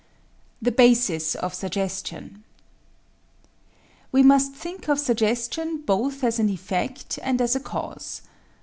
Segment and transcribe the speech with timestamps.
[0.63, 2.43] The Basis of Suggestion
[4.11, 8.23] We must think of suggestion both as an effect and as a cause.